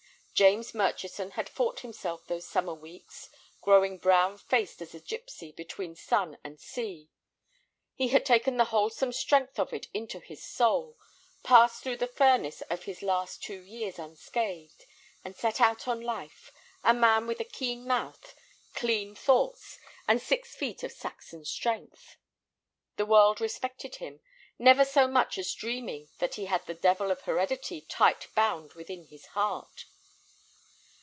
[0.33, 3.29] James Murchison had fought himself those summer weeks,
[3.61, 7.11] growing brown faced as a gypsy between sun and sea.
[7.93, 10.97] He had taken the wholesome strength of it into his soul,
[11.43, 14.83] passed through the furnace of his last two years unscathed,
[15.23, 16.51] and set out on life,
[16.83, 18.33] a man with a keen mouth,
[18.73, 19.77] clean thoughts,
[20.07, 22.15] and six feet of Saxon strength.
[22.95, 24.21] The world respected him,
[24.57, 29.05] never so much as dreaming that he had the devil of heredity tight bound within
[29.05, 29.85] his heart.